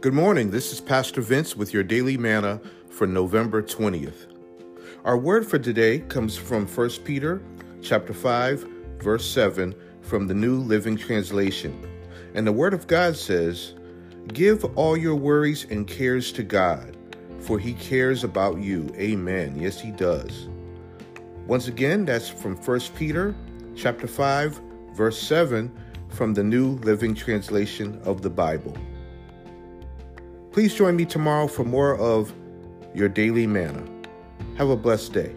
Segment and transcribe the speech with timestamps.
[0.00, 0.50] Good morning.
[0.50, 2.58] This is Pastor Vince with your daily manna
[2.88, 4.28] for November 20th.
[5.04, 7.42] Our word for today comes from 1 Peter
[7.82, 8.66] chapter 5
[8.98, 11.78] verse 7 from the New Living Translation.
[12.32, 13.74] And the word of God says,
[14.28, 16.96] "Give all your worries and cares to God,
[17.38, 19.54] for he cares about you." Amen.
[19.60, 20.48] Yes, he does.
[21.46, 23.34] Once again, that's from 1 Peter
[23.74, 24.62] chapter 5
[24.94, 25.70] verse 7
[26.08, 28.74] from the New Living Translation of the Bible.
[30.52, 32.32] Please join me tomorrow for more of
[32.92, 33.84] your daily manna.
[34.56, 35.32] Have a blessed day.